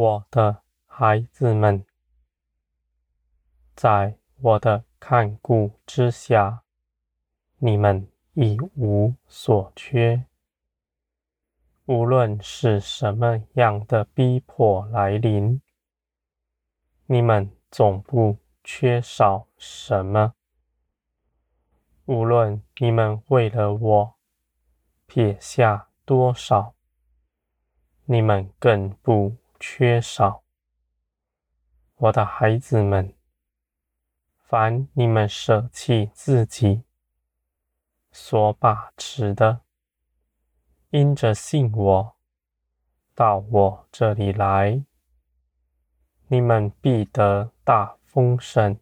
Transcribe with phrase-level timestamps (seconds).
[0.00, 1.84] 我的孩子们，
[3.76, 6.62] 在我的看顾之下，
[7.58, 10.24] 你们一无所缺。
[11.84, 15.60] 无论是什么样的逼迫来临，
[17.04, 20.32] 你们总不缺少什么。
[22.06, 24.14] 无论你们为了我
[25.04, 26.72] 撇下多少，
[28.06, 30.42] 你们更不缺少。
[31.96, 33.14] 我的孩子们，
[34.38, 36.82] 凡你们舍弃自己
[38.10, 39.60] 所把持的，
[40.88, 42.16] 因着信我，
[43.14, 44.82] 到我这里来，
[46.28, 48.80] 你们必得大丰盛。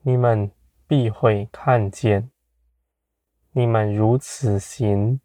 [0.00, 0.50] 你们
[0.86, 2.30] 必会看见，
[3.52, 5.20] 你们如此行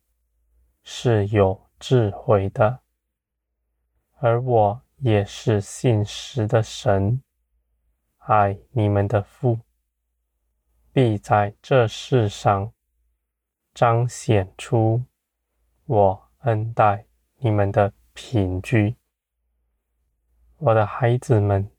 [0.84, 2.82] 是有智慧的，
[4.26, 7.22] 而我也是信实的神，
[8.18, 9.60] 爱你们的父，
[10.92, 12.74] 必在这世上
[13.72, 15.04] 彰显出。
[15.86, 17.06] 我恩待
[17.38, 18.96] 你们的凭据，
[20.58, 21.70] 我的孩子们，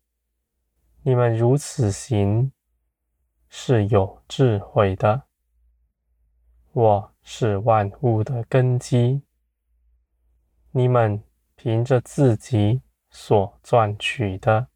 [1.02, 2.52] 你们如此行
[3.48, 5.24] 是有智慧的。
[6.70, 9.24] 我是万物的根基，
[10.70, 11.20] 你们
[11.56, 14.68] 凭着自己所赚取的，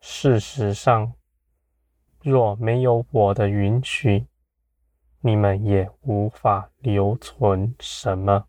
[0.00, 1.14] 事实上，
[2.20, 4.26] 若没有我的允许，
[5.20, 8.48] 你们也无法留存什么，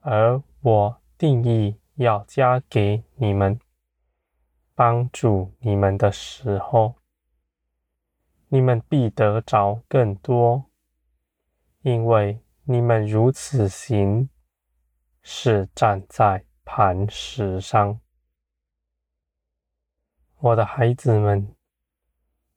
[0.00, 3.60] 而我定义要加给你们，
[4.74, 6.96] 帮助你们的时候，
[8.48, 10.64] 你们必得着更多，
[11.82, 14.28] 因为你们如此行，
[15.22, 17.98] 是站在磐石上。
[20.38, 21.54] 我的孩子们，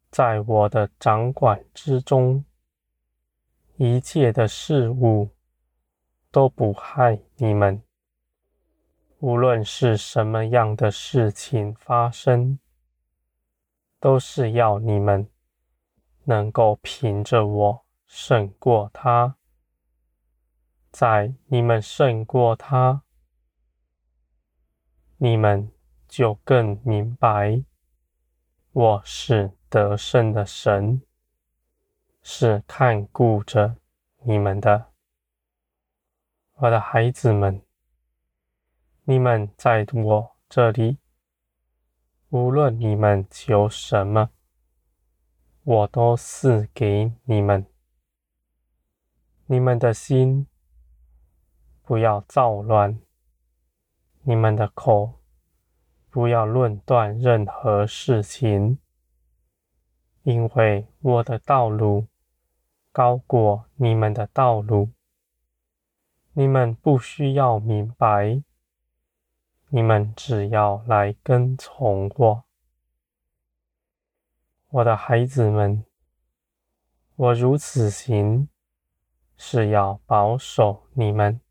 [0.10, 2.44] 在我的掌管之中。
[3.78, 5.30] 一切的事物
[6.32, 7.84] 都不害你们，
[9.20, 12.58] 无论是什么样的事情发生，
[14.00, 15.30] 都是要你们
[16.24, 19.36] 能够凭着我胜过他。
[20.98, 23.04] 在你们胜过他，
[25.18, 25.70] 你们
[26.08, 27.66] 就更明白
[28.72, 31.02] 我是得胜的神。
[32.22, 33.76] 是看顾着
[34.24, 34.94] 你们的，
[36.54, 37.62] 我的孩子们，
[39.04, 40.98] 你们在我这里，
[42.30, 44.30] 无论你们求什么，
[45.64, 47.66] 我都赐给你们。
[49.48, 50.48] 你们的心
[51.86, 53.00] 不要造乱，
[54.24, 55.20] 你们的口
[56.10, 58.80] 不要论断任何事情，
[60.24, 62.08] 因为我的道路。
[62.92, 64.90] 高过你们的道路，
[66.32, 68.42] 你们不需要明白，
[69.68, 72.46] 你们只要来跟从我，
[74.70, 75.84] 我的孩子们。
[77.18, 78.48] 我如此行，
[79.36, 81.42] 是要保守你们。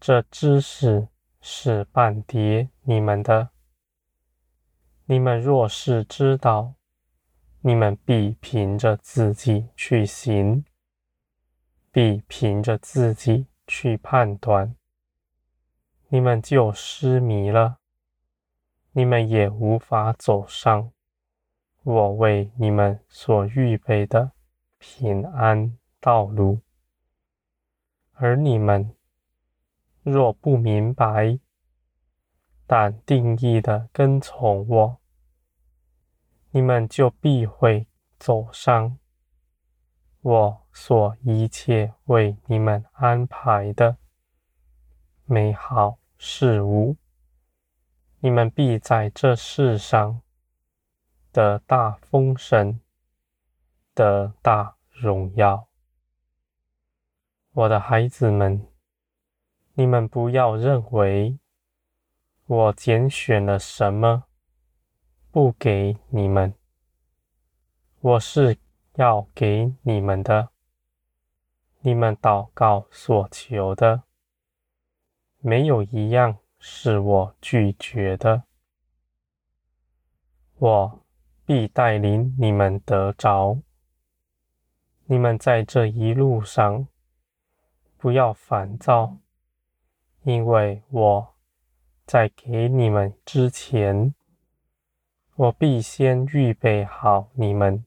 [0.00, 1.08] 这知识
[1.42, 3.50] 是绊跌你们的，
[5.04, 6.74] 你们若是知道。
[7.62, 10.64] 你们必凭着自己去行，
[11.92, 14.74] 必凭着自己去判断，
[16.08, 17.76] 你们就失迷了，
[18.92, 20.90] 你们也无法走上
[21.82, 24.32] 我为你们所预备的
[24.78, 26.62] 平安道路。
[28.14, 28.96] 而你们
[30.10, 31.38] 若不明白，
[32.66, 34.96] 但定义的跟从我。
[36.50, 37.86] 你们就必会
[38.18, 38.98] 走上
[40.20, 43.96] 我所一切为你们安排的
[45.24, 46.96] 美好事物。
[48.18, 50.20] 你们必在这世上
[51.32, 52.80] 得大丰盛，
[53.94, 55.68] 得大荣耀。
[57.52, 58.66] 我的孩子们，
[59.80, 61.38] 你们不要认为
[62.44, 64.24] 我拣选了什么。
[65.30, 66.52] 不给你们，
[68.00, 68.58] 我是
[68.96, 70.50] 要给你们的。
[71.78, 74.02] 你们祷告所求的，
[75.38, 78.42] 没有一样是我拒绝的。
[80.58, 81.00] 我
[81.46, 83.56] 必带领你们得着。
[85.06, 86.86] 你们在这一路上，
[87.96, 89.16] 不要烦躁，
[90.22, 91.34] 因为我
[92.04, 94.14] 在给你们之前，
[95.34, 97.86] 我必先预备好你们，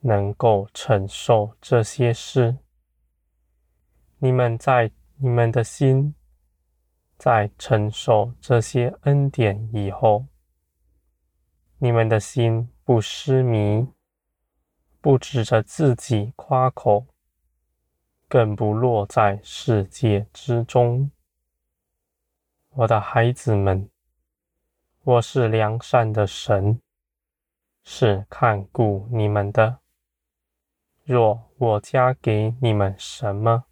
[0.00, 2.56] 能够承受这些事。
[4.18, 6.14] 你们在你们的心，
[7.18, 10.24] 在承受这些恩典以后，
[11.78, 13.86] 你们的心不失迷，
[15.02, 17.06] 不指着自己夸口，
[18.30, 21.10] 更不落在世界之中。
[22.68, 23.90] 我的孩子们，
[25.02, 26.80] 我是良善的神，
[27.82, 29.80] 是看顾你们的。
[31.02, 33.64] 若我加给你们什么，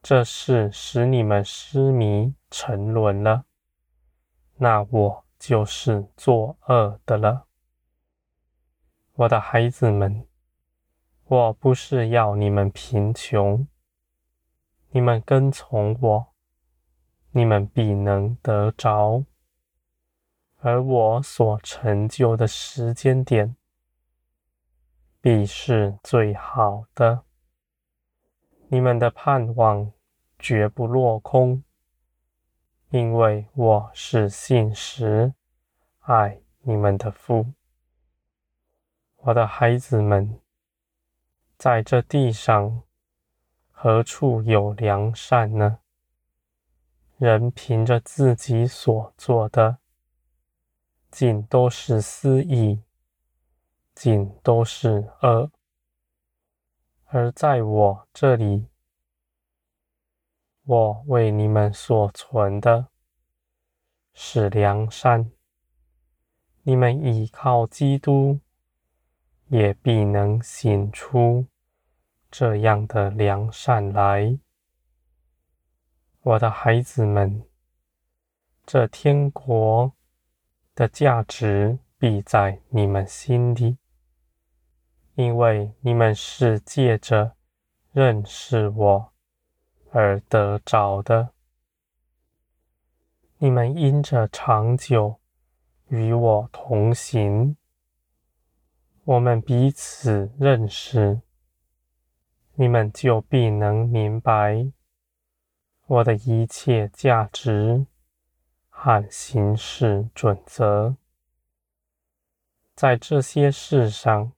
[0.00, 3.44] 这事使你们失迷沉沦了，
[4.56, 7.44] 那我就是作恶的了。
[9.12, 10.26] 我的孩子们，
[11.30, 13.68] 我不是要你们贫穷，
[14.88, 16.34] 你们跟从我，
[17.30, 19.24] 你们必能得着。
[20.56, 23.54] 而我所成就的时间点，
[25.20, 27.22] 必是最好的。
[28.66, 29.92] 你们的盼望
[30.36, 31.62] 绝不落空，
[32.88, 35.32] 因为我是信实
[36.00, 37.46] 爱你们的父。
[39.18, 40.39] 我的孩子们，
[41.60, 42.84] 在这地上
[43.70, 45.80] 何处有良善呢？
[47.18, 49.76] 人凭着自己所做的，
[51.10, 52.82] 尽都是私意，
[53.94, 55.50] 尽都是恶。
[57.04, 58.68] 而在我这里，
[60.64, 62.88] 我为你们所存的
[64.14, 65.30] 是良善。
[66.62, 68.40] 你们倚靠基督，
[69.50, 71.44] 也必能行出
[72.30, 74.38] 这样的良善来。
[76.22, 77.44] 我的孩子们，
[78.64, 79.92] 这天国
[80.76, 83.76] 的价值必在你们心里。
[85.14, 87.34] 因为你们是借着
[87.90, 89.12] 认识我
[89.90, 91.30] 而得着的，
[93.38, 95.18] 你们因着长久
[95.88, 97.56] 与我同行，
[99.04, 101.20] 我们彼此认识，
[102.54, 104.70] 你们就必能明白
[105.86, 107.86] 我的一切价值
[108.68, 110.96] 和行事准则，
[112.74, 114.32] 在这些事上。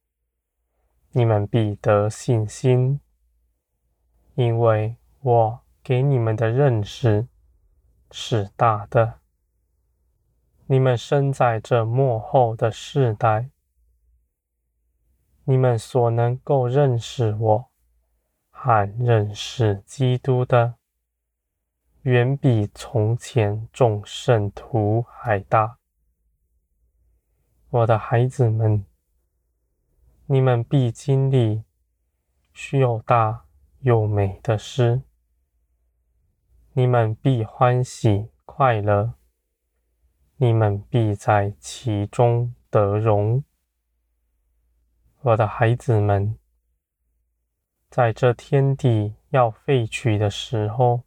[1.14, 2.98] 你们必得信心，
[4.34, 7.28] 因为我给你们的认识
[8.10, 9.20] 是大的。
[10.64, 13.50] 你们生在这末后的世代，
[15.44, 17.70] 你们所能够认识我
[18.50, 20.74] 和认识基督的，
[22.02, 25.78] 远比从前众圣徒还大。
[27.70, 28.84] 我的孩子们。
[30.26, 31.62] 你们必经历
[32.54, 33.44] 许又大
[33.80, 35.02] 又美的诗，
[36.72, 39.12] 你们必欢喜快乐，
[40.36, 43.44] 你们必在其中得荣。
[45.24, 46.36] 我的孩子们，
[47.88, 51.04] 在这天地要废去的时候，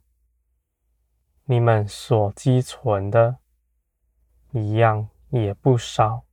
[1.44, 3.36] 你们所积存的，
[4.52, 6.24] 一样也不少。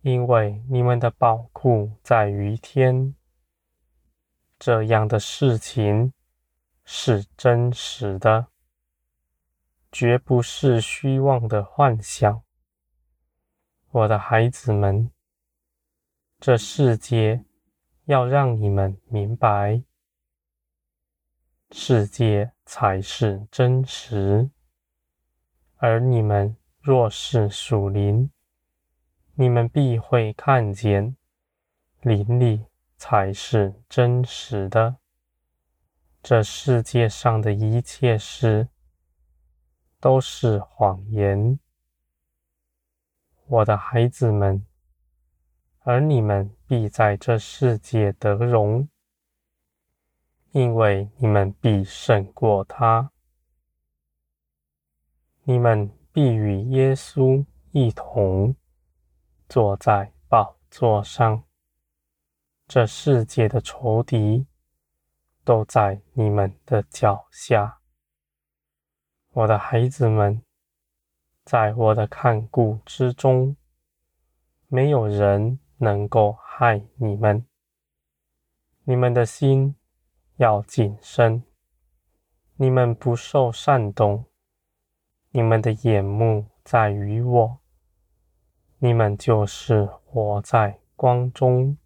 [0.00, 3.14] 因为你们的宝库在于天，
[4.58, 6.12] 这样的事情
[6.84, 8.48] 是真实的，
[9.92, 12.42] 绝不是虚妄的幻想。
[13.92, 15.11] 我的孩子们，
[16.44, 17.44] 这世界
[18.06, 19.80] 要让你们明白，
[21.70, 24.50] 世界才是真实，
[25.76, 28.28] 而你们若是属灵。
[29.34, 31.16] 你们必会看见，
[32.00, 34.96] 灵里才是真实的。
[36.24, 38.66] 这世界上的一切事
[40.00, 41.60] 都是谎言，
[43.46, 44.66] 我的孩子们，
[45.84, 48.88] 而你们必在这世界得荣，
[50.52, 53.10] 因为你们必胜过他。
[55.42, 58.54] 你们必与耶稣一同。
[59.48, 61.42] 坐在宝座上，
[62.66, 64.46] 这世界的仇敌
[65.44, 67.80] 都在你们的脚下。
[69.32, 70.42] 我的孩子们，
[71.44, 73.56] 在我的看顾之中，
[74.68, 77.44] 没有人能够害你们。
[78.84, 79.74] 你们的心
[80.36, 81.42] 要谨慎，
[82.54, 84.26] 你们不受煽动，
[85.30, 87.58] 你们的眼目在于我，
[88.78, 91.76] 你们就是活在光中。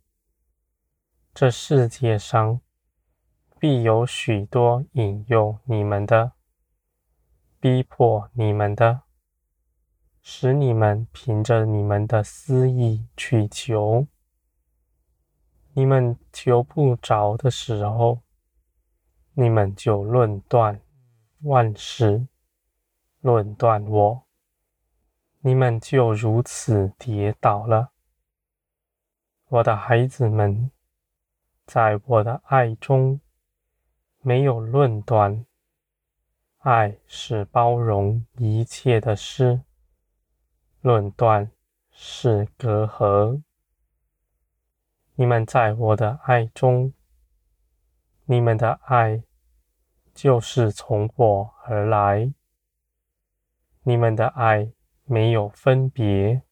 [1.32, 2.60] 这世界上
[3.58, 6.32] 必有许多引诱你们的，
[7.58, 9.04] 逼迫你们的，
[10.38, 14.06] 使你们凭着你们的私意去求。
[15.72, 18.20] 你们求不着的时候，
[19.32, 20.78] 你们就论断
[21.44, 22.26] 万事，
[23.22, 24.26] 论断我，
[25.40, 27.92] 你们就如此跌倒了。
[29.48, 30.70] 我的孩子们，
[31.64, 33.18] 在我的爱中
[34.20, 35.46] 没有论断，
[36.58, 39.62] 爱是包容一切的事，
[40.86, 41.50] 论断
[41.90, 43.42] 是隔阂。
[45.16, 46.92] 你们在我的爱中。
[48.26, 49.24] 你们的爱
[50.14, 52.32] 就是从我而来，
[53.82, 54.70] 你们的爱
[55.02, 56.42] 没有分别，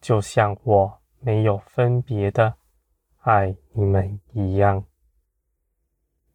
[0.00, 2.54] 就像我没有分别的
[3.22, 4.84] 爱你们一样。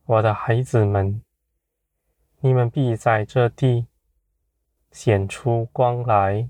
[0.04, 1.24] 我的孩子们，
[2.42, 3.88] 你们必在这地
[4.92, 6.50] 显出光来，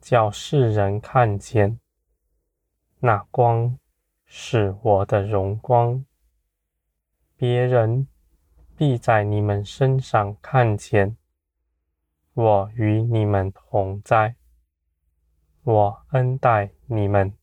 [0.00, 1.78] 叫世人看见，
[3.00, 3.78] 那光
[4.24, 6.04] 是我的荣光。
[7.36, 8.06] 别人
[8.76, 11.16] 必在你们身上看见
[12.34, 14.36] 我与你们同在，
[15.62, 17.34] 我恩待你们，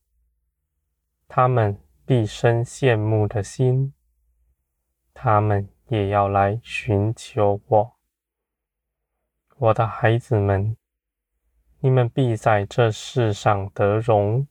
[1.26, 3.92] 他们必生羡慕的心，
[5.14, 7.96] 他们也要来寻求我。
[9.56, 10.76] 我的孩子们，
[11.80, 14.48] 你们必在这世上得荣，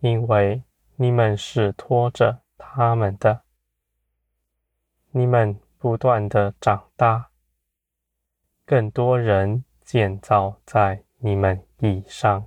[0.00, 0.62] 因为
[0.96, 3.42] 你们是托着他们的。
[5.12, 7.30] 你们不断的长大，
[8.66, 12.46] 更多人建造在你们以上。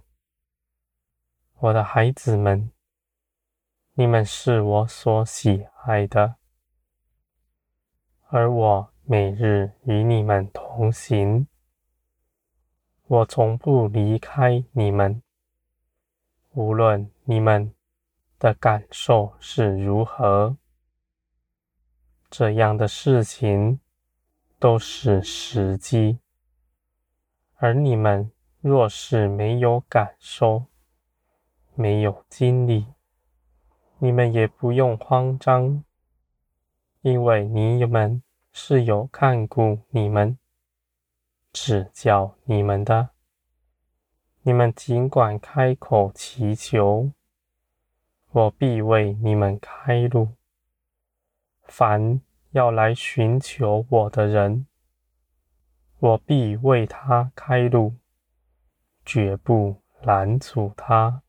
[1.58, 2.72] 我的孩子们，
[3.94, 6.36] 你们是我所喜爱的，
[8.28, 11.48] 而我每日与你们同行，
[13.10, 15.24] 我从不离开你们，
[16.52, 17.74] 无论你们
[18.38, 20.56] 的感受是如何。
[22.30, 23.80] 这样的事情
[24.60, 26.20] 都是时机，
[27.56, 30.66] 而你们若是没有感受、
[31.74, 32.86] 没有经历，
[33.98, 35.84] 你们也不用慌张，
[37.02, 40.38] 因为你们是有看顾你们、
[41.52, 43.10] 指教你们的。
[44.44, 47.12] 你们尽管开口祈求，
[48.32, 50.30] 我必为你们开路。
[51.64, 54.66] 凡要来寻求我的人，
[56.00, 57.96] 我必为他开路，
[59.06, 61.22] 绝不拦阻他。